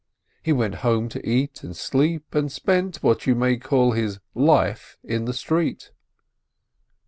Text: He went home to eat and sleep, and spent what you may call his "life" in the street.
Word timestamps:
He 0.41 0.51
went 0.51 0.73
home 0.81 1.09
to 1.09 1.23
eat 1.23 1.61
and 1.61 1.75
sleep, 1.77 2.33
and 2.33 2.51
spent 2.51 3.03
what 3.03 3.27
you 3.27 3.35
may 3.35 3.57
call 3.57 3.91
his 3.91 4.19
"life" 4.33 4.97
in 5.03 5.25
the 5.25 5.31
street. 5.33 5.91